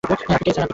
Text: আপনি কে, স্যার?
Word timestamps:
আপনি 0.03 0.43
কে, 0.45 0.51
স্যার? 0.55 0.69